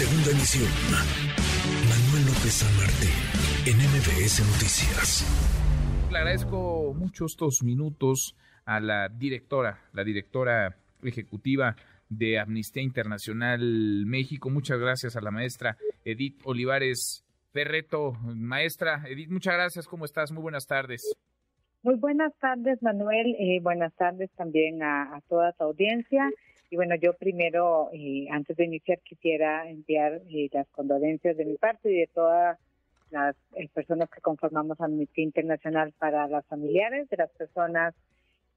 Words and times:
Segunda 0.00 0.30
emisión. 0.30 0.64
Manuel 1.92 2.24
López 2.24 2.64
San 2.64 2.72
Martín, 2.80 3.12
en 3.68 3.76
MBS 3.76 4.40
Noticias. 4.48 5.28
Le 6.10 6.16
agradezco 6.16 6.94
mucho 6.94 7.26
estos 7.26 7.62
minutos 7.62 8.34
a 8.64 8.80
la 8.80 9.10
directora, 9.10 9.78
la 9.92 10.02
directora 10.02 10.78
ejecutiva 11.02 11.76
de 12.08 12.38
Amnistía 12.38 12.82
Internacional 12.82 13.60
México. 14.06 14.48
Muchas 14.48 14.78
gracias 14.78 15.16
a 15.16 15.20
la 15.20 15.30
maestra 15.30 15.76
Edith 16.02 16.40
Olivares 16.44 17.22
Ferreto. 17.52 18.14
Maestra 18.22 19.02
Edith, 19.06 19.28
muchas 19.28 19.52
gracias. 19.52 19.86
¿Cómo 19.86 20.06
estás? 20.06 20.32
Muy 20.32 20.40
buenas 20.40 20.66
tardes. 20.66 21.14
Muy 21.82 21.96
buenas 21.96 22.32
tardes, 22.38 22.82
Manuel. 22.82 23.36
Eh, 23.38 23.60
buenas 23.60 23.94
tardes 23.96 24.30
también 24.32 24.82
a, 24.82 25.20
toda 25.28 25.52
tu 25.52 25.64
audiencia. 25.64 26.30
Y 26.70 26.76
bueno, 26.76 26.94
yo 26.94 27.14
primero, 27.14 27.90
eh, 27.92 28.28
antes 28.30 28.56
de 28.56 28.64
iniciar, 28.64 29.00
quisiera 29.00 29.68
enviar 29.68 30.22
eh, 30.30 30.48
las 30.52 30.68
condolencias 30.68 31.36
de 31.36 31.44
mi 31.44 31.56
parte 31.56 31.90
y 31.90 31.98
de 31.98 32.06
todas 32.14 32.58
las 33.10 33.34
personas 33.74 34.08
que 34.08 34.20
conformamos 34.20 34.80
Amnistía 34.80 35.24
Internacional 35.24 35.92
para 35.98 36.28
las 36.28 36.46
familiares 36.46 37.08
de 37.10 37.16
las 37.16 37.30
personas 37.30 37.92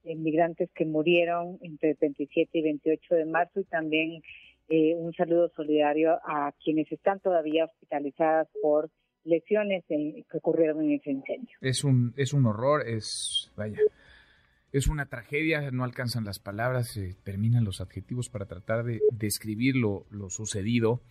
inmigrantes 0.03 0.69
que 0.75 0.85
murieron 0.85 1.57
entre 1.61 1.91
el 1.91 1.97
27 1.99 2.55
y 2.59 2.61
28 2.61 3.15
de 3.15 3.25
marzo 3.25 3.61
y 3.61 3.63
también 3.63 4.21
un 4.69 5.13
saludo 5.13 5.49
solidario 5.55 6.19
a 6.23 6.51
quienes 6.63 6.91
están 6.91 7.19
todavía 7.19 7.65
hospitalizadas 7.65 8.47
por 8.61 8.91
lesiones 9.23 9.83
que 9.87 10.37
ocurrieron 10.37 10.83
en 10.83 10.91
ese 10.91 11.11
incendio. 11.11 11.57
Es 11.61 11.83
un, 11.83 12.13
es 12.15 12.33
un 12.33 12.45
horror, 12.45 12.87
es, 12.87 13.51
vaya, 13.55 13.77
es 14.73 14.87
una 14.87 15.05
tragedia, 15.05 15.69
no 15.69 15.83
alcanzan 15.83 16.25
las 16.25 16.39
palabras, 16.39 16.89
se 16.89 17.13
terminan 17.23 17.63
los 17.63 17.79
adjetivos 17.79 18.29
para 18.29 18.47
tratar 18.47 18.83
de 18.83 19.01
describir 19.11 19.75
lo, 19.75 20.07
sucedido. 20.29 21.03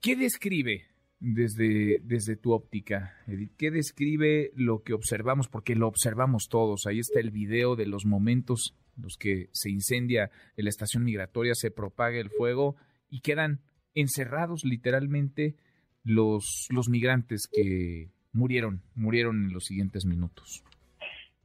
¿Qué 0.00 0.14
describe 0.14 0.86
desde, 1.18 1.98
desde 2.04 2.36
tu 2.36 2.52
óptica, 2.52 3.16
Edith? 3.26 3.56
¿Qué 3.58 3.72
describe 3.72 4.52
lo 4.54 4.84
que 4.84 4.92
observamos? 4.92 5.48
Porque 5.48 5.74
lo 5.74 5.88
observamos 5.88 6.46
todos. 6.48 6.86
Ahí 6.86 7.00
está 7.00 7.18
el 7.18 7.32
video 7.32 7.74
de 7.74 7.86
los 7.86 8.06
momentos 8.06 8.76
en 8.96 9.02
los 9.02 9.16
que 9.18 9.48
se 9.52 9.70
incendia 9.70 10.30
la 10.56 10.68
estación 10.68 11.02
migratoria, 11.02 11.54
se 11.56 11.72
propaga 11.72 12.20
el 12.20 12.30
fuego 12.30 12.76
y 13.10 13.20
quedan 13.20 13.62
encerrados 13.94 14.64
literalmente 14.64 15.56
los, 16.04 16.68
los 16.70 16.88
migrantes 16.88 17.48
que 17.52 18.12
murieron, 18.30 18.82
murieron 18.94 19.46
en 19.46 19.52
los 19.52 19.64
siguientes 19.64 20.04
minutos. 20.04 20.62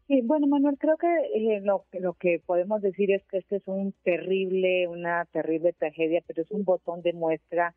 Sí, 0.07 0.21
bueno, 0.21 0.47
Manuel, 0.47 0.77
creo 0.77 0.97
que 0.97 1.07
eh, 1.33 1.61
lo, 1.61 1.85
lo 1.93 2.13
que 2.15 2.41
podemos 2.45 2.81
decir 2.81 3.11
es 3.11 3.23
que 3.27 3.37
este 3.37 3.55
es 3.57 3.63
un 3.67 3.93
terrible, 4.03 4.87
una 4.89 5.25
terrible 5.31 5.71
tragedia, 5.71 6.21
pero 6.27 6.41
es 6.41 6.51
un 6.51 6.65
botón 6.65 7.01
de 7.01 7.13
muestra 7.13 7.73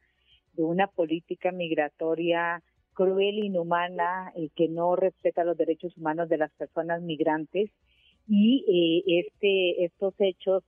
de 0.54 0.64
una 0.64 0.88
política 0.88 1.52
migratoria 1.52 2.62
cruel, 2.94 3.38
inhumana, 3.44 4.32
eh, 4.34 4.48
que 4.56 4.68
no 4.68 4.96
respeta 4.96 5.44
los 5.44 5.56
derechos 5.56 5.96
humanos 5.96 6.28
de 6.28 6.38
las 6.38 6.50
personas 6.52 7.00
migrantes. 7.00 7.70
Y 8.26 8.64
eh, 9.06 9.26
este 9.26 9.84
estos 9.84 10.14
hechos 10.18 10.64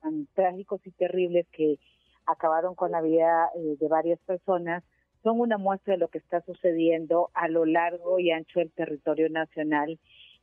tan 0.00 0.26
trágicos 0.34 0.80
y 0.86 0.92
terribles 0.92 1.48
que 1.50 1.78
acabaron 2.26 2.76
con 2.76 2.92
la 2.92 3.02
vida 3.02 3.50
de 3.56 3.88
varias 3.88 4.20
personas 4.20 4.84
son 5.24 5.40
una 5.40 5.58
muestra 5.58 5.94
de 5.94 5.98
lo 5.98 6.08
que 6.08 6.18
está 6.18 6.40
sucediendo 6.42 7.30
a 7.34 7.48
lo 7.48 7.66
largo 7.66 8.20
y 8.20 8.30
ancho 8.30 8.60
del 8.60 8.70
territorio 8.70 9.28
nacional 9.28 9.98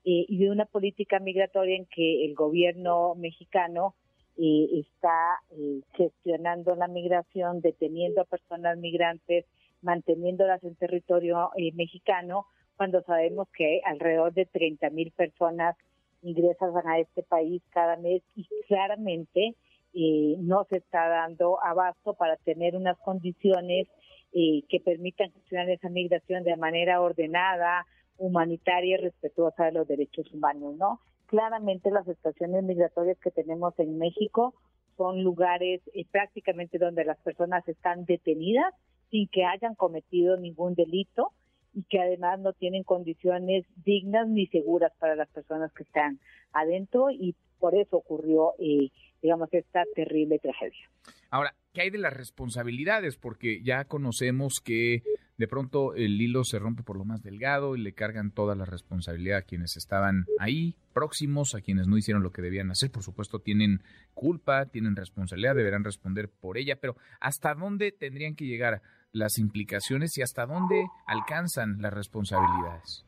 eh, 0.10 0.26
y 0.30 0.38
de 0.38 0.50
una 0.50 0.64
política 0.64 1.20
migratoria 1.20 1.76
en 1.76 1.86
que 1.86 2.24
el 2.24 2.34
gobierno 2.34 3.14
mexicano 3.16 3.94
eh, 4.38 4.80
está 4.80 5.42
eh, 5.52 5.82
gestionando 5.98 6.78
la 6.78 6.88
migración, 6.88 7.60
deteniendo 7.60 8.22
a 8.22 8.24
personas 8.24 8.78
migrantes, 8.78 9.44
manteniéndolas 9.82 10.64
en 10.64 10.76
territorio 10.76 11.50
mexicano, 11.74 12.46
cuando 12.78 13.02
sabemos 13.02 13.50
que 13.50 13.82
alrededor 13.84 14.34
de 14.34 14.46
30 14.46 14.92
mil 14.92 15.12
personas 15.12 15.76
ingresan 16.22 16.72
a 16.88 17.00
este 17.00 17.24
país 17.24 17.62
cada 17.72 17.98
mes 17.98 18.22
y 18.34 18.48
claramente 18.66 19.56
no 19.94 20.64
se 20.70 20.78
está 20.78 21.10
dando 21.10 21.62
abasto 21.62 22.14
para 22.14 22.38
tener 22.38 22.78
unas 22.78 22.98
condiciones 23.00 23.90
que 24.32 24.80
permitan 24.84 25.32
gestionar 25.32 25.70
esa 25.70 25.90
migración 25.90 26.44
de 26.44 26.56
manera 26.56 27.02
ordenada, 27.02 27.86
humanitaria 28.18 28.98
y 28.98 29.02
respetuosa 29.02 29.66
de 29.66 29.74
los 29.74 29.88
derechos 29.88 30.32
humanos, 30.34 30.76
¿no? 30.76 31.00
Claramente 31.28 31.92
las 31.92 32.08
estaciones 32.08 32.64
migratorias 32.64 33.18
que 33.20 33.32
tenemos 33.32 33.78
en 33.80 33.98
México 33.98 34.54
son 34.96 35.24
lugares 35.24 35.82
eh, 35.94 36.06
prácticamente 36.10 36.78
donde 36.78 37.06
las 37.06 37.18
personas 37.20 37.68
están 37.68 38.06
detenidas 38.06 38.74
sin 39.12 39.28
que 39.28 39.46
hayan 39.46 39.76
cometido 39.76 40.38
ningún 40.38 40.74
delito 40.74 41.32
y 41.74 41.84
que 41.84 42.00
además 42.00 42.40
no 42.40 42.54
tienen 42.54 42.84
condiciones 42.84 43.66
dignas 43.86 44.28
ni 44.28 44.48
seguras 44.48 44.92
para 45.00 45.16
las 45.16 45.30
personas 45.30 45.72
que 45.74 45.84
están 45.84 46.20
adentro 46.52 47.12
y 47.12 47.36
por 47.60 47.76
eso 47.76 47.98
ocurrió, 47.98 48.54
eh, 48.60 48.90
digamos, 49.22 49.50
esta 49.54 49.84
terrible 49.96 50.40
tragedia. 50.40 50.90
Ahora, 51.30 51.56
¿qué 51.74 51.82
hay 51.82 51.90
de 51.90 51.98
las 51.98 52.14
responsabilidades? 52.14 53.18
Porque 53.18 53.62
ya 53.64 53.86
conocemos 53.86 54.60
que 54.64 55.04
de 55.38 55.48
pronto 55.48 55.94
el 55.94 56.20
hilo 56.20 56.44
se 56.44 56.60
rompe 56.60 56.84
por 56.84 56.98
lo 56.98 57.06
más 57.06 57.22
delgado 57.22 57.76
y 57.76 57.82
le 57.82 57.94
cargan 57.94 58.32
toda 58.32 58.56
la 58.56 58.66
responsabilidad 58.66 59.40
a 59.40 59.42
quienes 59.44 59.78
estaban 59.78 60.26
ahí, 60.40 60.76
próximos, 60.94 61.54
a 61.54 61.62
quienes 61.62 61.88
no 61.88 61.98
hicieron 61.98 62.24
lo 62.24 62.32
que 62.32 62.42
debían 62.42 62.72
hacer. 62.72 62.92
Por 62.92 63.04
supuesto, 63.04 63.40
tienen 63.40 63.82
culpa, 64.14 64.66
tienen 64.66 64.96
responsabilidad, 64.96 65.56
deberán 65.56 65.84
responder 65.84 66.30
por 66.30 66.58
ella, 66.58 66.78
pero 66.82 66.96
¿hasta 67.20 67.54
dónde 67.54 67.92
tendrían 67.92 68.36
que 68.36 68.46
llegar 68.46 68.82
las 69.12 69.38
implicaciones 69.38 70.18
y 70.18 70.22
hasta 70.22 70.46
dónde 70.46 70.88
alcanzan 71.06 71.82
las 71.82 71.94
responsabilidades? 71.94 73.06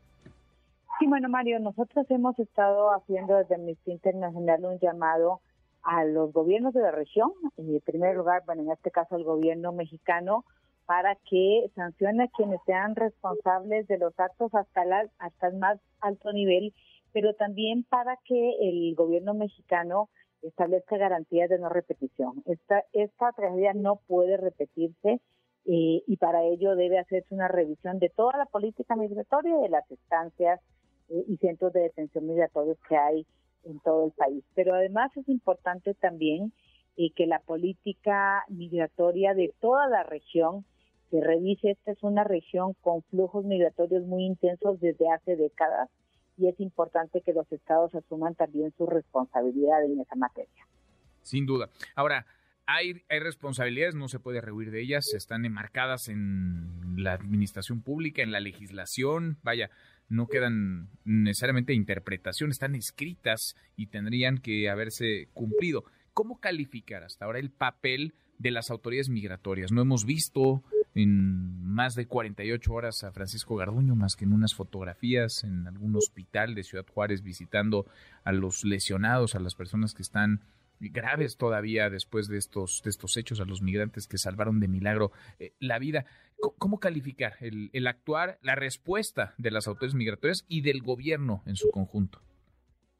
Sí, 0.98 1.06
bueno, 1.06 1.28
Mario, 1.28 1.58
nosotros 1.58 2.06
hemos 2.10 2.38
estado 2.38 2.90
haciendo 2.90 3.34
desde 3.36 3.54
Amnistía 3.54 3.94
Internacional 3.94 4.64
un 4.64 4.78
llamado 4.78 5.40
a 5.82 6.04
los 6.04 6.32
gobiernos 6.32 6.74
de 6.74 6.82
la 6.82 6.90
región, 6.90 7.32
en 7.56 7.80
primer 7.80 8.16
lugar, 8.16 8.42
bueno, 8.44 8.62
en 8.62 8.70
este 8.70 8.90
caso 8.90 9.16
el 9.16 9.24
gobierno 9.24 9.72
mexicano, 9.72 10.44
para 10.90 11.14
que 11.14 11.70
sancione 11.76 12.24
a 12.24 12.28
quienes 12.36 12.58
sean 12.66 12.96
responsables 12.96 13.86
de 13.86 13.96
los 13.96 14.12
actos 14.18 14.52
hasta, 14.52 14.84
la, 14.84 15.08
hasta 15.20 15.46
el 15.46 15.56
más 15.56 15.78
alto 16.00 16.32
nivel, 16.32 16.74
pero 17.12 17.32
también 17.34 17.84
para 17.84 18.18
que 18.24 18.56
el 18.60 18.96
gobierno 18.96 19.32
mexicano 19.32 20.08
establezca 20.42 20.96
garantías 20.96 21.48
de 21.48 21.60
no 21.60 21.68
repetición. 21.68 22.42
Esta, 22.44 22.82
esta 22.92 23.30
tragedia 23.30 23.72
no 23.72 24.00
puede 24.08 24.36
repetirse 24.36 25.20
eh, 25.64 26.02
y 26.04 26.16
para 26.16 26.42
ello 26.42 26.74
debe 26.74 26.98
hacerse 26.98 27.36
una 27.36 27.46
revisión 27.46 28.00
de 28.00 28.08
toda 28.08 28.36
la 28.36 28.46
política 28.46 28.96
migratoria 28.96 29.58
de 29.58 29.68
las 29.68 29.88
estancias 29.92 30.60
eh, 31.08 31.24
y 31.28 31.36
centros 31.36 31.72
de 31.72 31.82
detención 31.82 32.26
migratorios 32.26 32.78
que 32.88 32.96
hay 32.96 33.26
en 33.62 33.78
todo 33.78 34.06
el 34.06 34.10
país. 34.10 34.42
Pero 34.56 34.74
además 34.74 35.16
es 35.16 35.28
importante 35.28 35.94
también 35.94 36.52
eh, 36.96 37.12
que 37.14 37.28
la 37.28 37.38
política 37.38 38.42
migratoria 38.48 39.34
de 39.34 39.54
toda 39.60 39.86
la 39.86 40.02
región 40.02 40.64
se 41.10 41.20
revise. 41.20 41.70
Esta 41.72 41.92
es 41.92 42.02
una 42.02 42.24
región 42.24 42.74
con 42.80 43.02
flujos 43.04 43.44
migratorios 43.44 44.04
muy 44.06 44.24
intensos 44.24 44.80
desde 44.80 45.10
hace 45.10 45.36
décadas 45.36 45.88
y 46.36 46.48
es 46.48 46.58
importante 46.60 47.20
que 47.20 47.32
los 47.32 47.50
estados 47.52 47.94
asuman 47.94 48.34
también 48.34 48.72
su 48.76 48.86
responsabilidad 48.86 49.84
en 49.84 50.00
esa 50.00 50.16
materia. 50.16 50.66
Sin 51.22 51.44
duda. 51.44 51.68
Ahora, 51.94 52.26
hay, 52.66 53.02
hay, 53.08 53.18
responsabilidades, 53.18 53.94
no 53.94 54.08
se 54.08 54.20
puede 54.20 54.40
rehuir 54.40 54.70
de 54.70 54.80
ellas, 54.80 55.12
están 55.14 55.44
enmarcadas 55.44 56.08
en 56.08 57.02
la 57.02 57.12
administración 57.12 57.82
pública, 57.82 58.22
en 58.22 58.32
la 58.32 58.40
legislación, 58.40 59.38
vaya, 59.42 59.70
no 60.08 60.28
quedan 60.28 60.88
necesariamente 61.04 61.74
interpretación, 61.74 62.50
están 62.50 62.74
escritas 62.74 63.54
y 63.76 63.86
tendrían 63.86 64.38
que 64.38 64.70
haberse 64.70 65.28
cumplido. 65.34 65.84
¿Cómo 66.12 66.40
calificar 66.40 67.04
hasta 67.04 67.24
ahora 67.24 67.38
el 67.38 67.50
papel 67.50 68.14
de 68.38 68.50
las 68.50 68.70
autoridades 68.70 69.08
migratorias? 69.08 69.72
No 69.72 69.82
hemos 69.82 70.04
visto 70.04 70.62
en 70.94 71.62
más 71.64 71.94
de 71.94 72.06
48 72.06 72.72
horas 72.72 73.04
a 73.04 73.12
Francisco 73.12 73.56
Garduño, 73.56 73.94
más 73.94 74.16
que 74.16 74.24
en 74.24 74.32
unas 74.32 74.54
fotografías 74.54 75.44
en 75.44 75.66
algún 75.66 75.94
hospital 75.96 76.54
de 76.54 76.64
Ciudad 76.64 76.86
Juárez 76.86 77.22
visitando 77.22 77.86
a 78.24 78.32
los 78.32 78.64
lesionados, 78.64 79.34
a 79.34 79.40
las 79.40 79.54
personas 79.54 79.94
que 79.94 80.02
están 80.02 80.40
graves 80.80 81.36
todavía 81.36 81.90
después 81.90 82.28
de 82.28 82.38
estos, 82.38 82.82
de 82.82 82.90
estos 82.90 83.16
hechos, 83.16 83.40
a 83.40 83.44
los 83.44 83.62
migrantes 83.62 84.06
que 84.06 84.18
salvaron 84.18 84.60
de 84.60 84.68
milagro 84.68 85.12
eh, 85.38 85.52
la 85.60 85.78
vida. 85.78 86.06
¿Cómo 86.58 86.80
calificar 86.80 87.34
el, 87.40 87.68
el 87.74 87.86
actuar, 87.86 88.38
la 88.40 88.54
respuesta 88.54 89.34
de 89.36 89.50
las 89.50 89.68
autoridades 89.68 89.94
migratorias 89.94 90.46
y 90.48 90.62
del 90.62 90.80
gobierno 90.80 91.42
en 91.44 91.56
su 91.56 91.70
conjunto? 91.70 92.20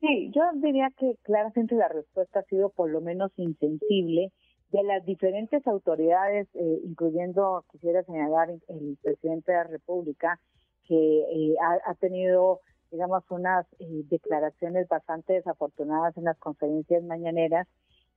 Sí, 0.00 0.30
yo 0.34 0.42
diría 0.62 0.88
que 0.98 1.14
claramente 1.22 1.74
la 1.74 1.88
respuesta 1.88 2.40
ha 2.40 2.44
sido 2.44 2.70
por 2.70 2.90
lo 2.90 3.00
menos 3.00 3.32
insensible 3.36 4.32
de 4.70 4.82
las 4.84 5.04
diferentes 5.04 5.66
autoridades, 5.66 6.48
eh, 6.54 6.80
incluyendo, 6.84 7.64
quisiera 7.72 8.02
señalar, 8.04 8.50
el 8.50 8.98
presidente 9.02 9.52
de 9.52 9.58
la 9.58 9.64
República, 9.64 10.40
que 10.90 10.94
eh, 10.96 11.54
ha, 11.86 11.94
tenido 11.94 12.60
digamos, 12.90 13.22
unas 13.30 13.64
eh, 13.78 14.02
declaraciones 14.10 14.88
bastante 14.88 15.34
desafortunadas 15.34 16.16
en 16.16 16.24
las 16.24 16.36
conferencias 16.38 17.04
mañaneras 17.04 17.68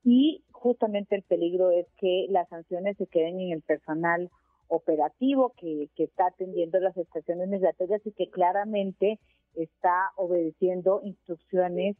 y 0.04 0.44
justamente 0.52 1.16
el 1.16 1.22
peligro 1.22 1.72
es 1.72 1.86
que 1.98 2.26
las 2.30 2.50
sanciones 2.50 2.98
se 2.98 3.06
queden 3.08 3.40
en 3.40 3.52
el 3.52 3.62
personal 3.62 4.30
operativo 4.68 5.54
que, 5.58 5.90
está 5.98 6.28
atendiendo 6.28 6.80
las 6.80 6.98
estaciones 6.98 7.48
migratorias 7.48 8.02
y 8.06 8.12
que 8.12 8.30
claramente 8.30 9.20
está 9.54 10.10
obedeciendo 10.16 11.02
instrucciones 11.04 11.96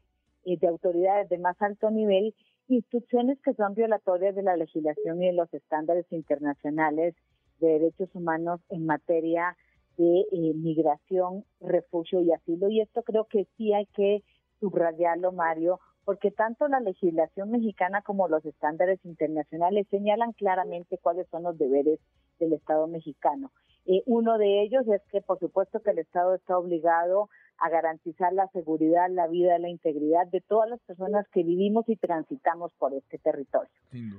eh, 0.46 0.58
de 0.58 0.68
autoridades 0.68 1.30
de 1.30 1.38
más 1.38 1.62
alto 1.62 1.92
nivel, 1.92 2.34
instrucciones 2.68 3.40
que 3.42 3.54
son 3.54 3.74
violatorias 3.74 4.36
de 4.36 4.44
la 4.44 4.58
legislación 4.58 5.22
y 5.22 5.28
de 5.28 5.34
los 5.34 5.54
estándares 5.54 6.06
internacionales 6.12 7.16
de 7.60 7.68
derechos 7.68 8.10
humanos 8.14 8.62
en 8.70 8.86
materia 8.86 9.56
de 9.98 10.22
eh, 10.32 10.54
migración, 10.56 11.46
refugio 11.60 12.22
y 12.22 12.32
asilo. 12.32 12.70
Y 12.70 12.82
esto 12.82 13.04
creo 13.04 13.26
que 13.26 13.48
sí 13.58 13.74
hay 13.74 13.86
que 13.88 14.24
subrayarlo, 14.60 15.32
Mario, 15.32 15.80
porque 16.06 16.32
tanto 16.32 16.68
la 16.68 16.80
legislación 16.80 17.52
mexicana 17.52 18.02
como 18.02 18.28
los 18.28 18.46
estándares 18.46 19.00
internacionales 19.06 19.88
señalan 19.90 20.34
claramente 20.34 20.98
cuáles 20.98 21.28
son 21.30 21.44
los 21.44 21.58
deberes 21.58 22.00
del 22.40 22.54
Estado 22.54 22.88
mexicano. 22.88 23.52
Eh, 23.86 24.02
uno 24.06 24.38
de 24.38 24.62
ellos 24.64 24.88
es 24.88 25.02
que, 25.12 25.22
por 25.22 25.40
supuesto, 25.40 25.82
que 25.82 25.92
el 25.92 26.00
Estado 26.00 26.36
está 26.36 26.58
obligado 26.58 27.30
a 27.60 27.70
garantizar 27.70 28.34
la 28.34 28.48
seguridad, 28.50 29.10
la 29.10 29.28
vida, 29.28 29.58
la 29.60 29.70
integridad 29.70 30.28
de 30.28 30.42
todas 30.42 30.70
las 30.70 30.80
personas 30.82 31.28
que 31.30 31.44
vivimos 31.44 31.88
y 31.88 31.96
transitamos 31.96 32.74
por 32.78 32.94
este 32.94 33.18
territorio. 33.20 33.70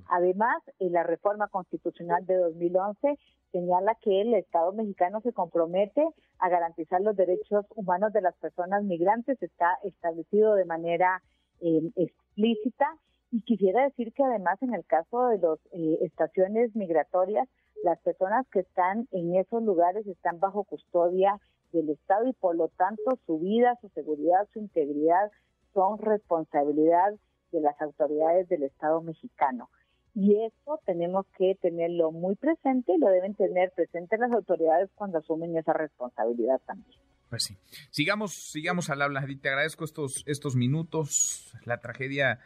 Además, 0.08 0.62
en 0.78 0.92
la 0.92 1.02
reforma 1.02 1.48
constitucional 1.48 2.24
de 2.26 2.36
2011 2.36 3.18
señala 3.52 3.96
que 4.02 4.20
el 4.20 4.34
Estado 4.34 4.72
mexicano 4.72 5.20
se 5.20 5.32
compromete 5.32 6.04
a 6.38 6.48
garantizar 6.48 7.00
los 7.00 7.16
derechos 7.16 7.64
humanos 7.76 8.12
de 8.12 8.20
las 8.20 8.34
personas 8.36 8.82
migrantes, 8.82 9.40
está 9.40 9.78
establecido 9.84 10.54
de 10.54 10.64
manera 10.64 11.22
eh, 11.60 11.90
explícita. 11.96 12.86
Y 13.34 13.40
quisiera 13.40 13.82
decir 13.82 14.12
que 14.12 14.22
además 14.22 14.62
en 14.62 14.74
el 14.74 14.84
caso 14.84 15.26
de 15.26 15.38
las 15.38 15.58
eh, 15.72 15.98
estaciones 16.02 16.76
migratorias, 16.76 17.48
las 17.82 17.98
personas 17.98 18.46
que 18.52 18.60
están 18.60 19.08
en 19.10 19.34
esos 19.34 19.60
lugares 19.60 20.06
están 20.06 20.38
bajo 20.38 20.62
custodia 20.62 21.40
del 21.72 21.90
Estado 21.90 22.28
y 22.28 22.32
por 22.32 22.54
lo 22.54 22.68
tanto 22.68 23.18
su 23.26 23.40
vida, 23.40 23.76
su 23.80 23.88
seguridad, 23.88 24.46
su 24.52 24.60
integridad 24.60 25.32
son 25.72 25.98
responsabilidad 25.98 27.12
de 27.50 27.60
las 27.60 27.74
autoridades 27.82 28.48
del 28.48 28.62
Estado 28.62 29.02
mexicano. 29.02 29.68
Y 30.14 30.36
eso 30.44 30.78
tenemos 30.86 31.26
que 31.36 31.56
tenerlo 31.60 32.12
muy 32.12 32.36
presente 32.36 32.92
y 32.94 32.98
lo 32.98 33.08
deben 33.08 33.34
tener 33.34 33.72
presente 33.72 34.16
las 34.16 34.30
autoridades 34.30 34.90
cuando 34.94 35.18
asumen 35.18 35.56
esa 35.56 35.72
responsabilidad 35.72 36.60
también. 36.66 37.00
Pues 37.30 37.42
sí. 37.42 37.56
Sigamos, 37.90 38.32
sigamos 38.32 38.90
al 38.90 39.02
habla. 39.02 39.26
Te 39.42 39.48
agradezco 39.48 39.84
estos, 39.84 40.22
estos 40.28 40.54
minutos. 40.54 41.52
La 41.64 41.80
tragedia, 41.80 42.38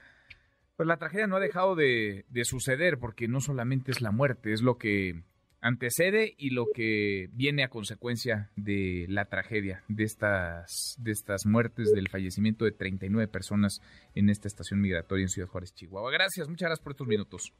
pues 0.79 0.87
la 0.87 0.97
tragedia 0.97 1.27
no 1.27 1.35
ha 1.35 1.41
dejado 1.41 1.75
de, 1.75 2.25
de 2.29 2.45
suceder 2.45 3.01
porque 3.01 3.27
no 3.27 3.41
solamente 3.41 3.91
es 3.91 4.01
la 4.01 4.13
muerte, 4.13 4.53
es 4.53 4.63
lo 4.63 4.79
que 4.79 5.25
antecede 5.61 6.37
y 6.39 6.51
lo 6.51 6.67
que 6.73 7.31
viene 7.33 7.65
a 7.65 7.69
consecuencia 7.69 8.53
de 8.55 9.05
la 9.09 9.25
tragedia, 9.25 9.83
de 9.89 10.05
estas, 10.05 10.95
de 11.01 11.11
estas 11.11 11.47
muertes, 11.47 11.91
del 11.93 12.09
fallecimiento 12.09 12.65
de 12.65 12.71
39 12.71 13.27
personas 13.27 13.83
en 14.15 14.31
esta 14.31 14.47
estación 14.47 14.81
migratoria 14.81 15.25
en 15.25 15.31
Ciudad 15.31 15.49
Juárez, 15.49 15.75
Chihuahua. 15.75 16.13
Gracias, 16.13 16.49
muchas 16.49 16.69
gracias 16.69 16.85
por 16.85 16.93
estos 16.93 17.09
minutos. 17.09 17.53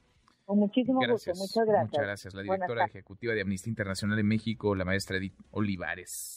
Con 0.45 0.61
muchísimo 0.61 1.01
gusto, 1.01 1.33
muchas 1.35 1.67
gracias. 1.67 1.91
Muchas 1.91 2.05
gracias. 2.05 2.35
La 2.35 2.43
directora 2.43 2.85
ejecutiva 2.85 3.35
de 3.35 3.41
Amnistía 3.41 3.71
Internacional 3.73 4.17
de 4.17 4.23
México, 4.23 4.77
la 4.77 4.85
maestra 4.85 5.17
Edith 5.17 5.35
Olivares. 5.51 6.37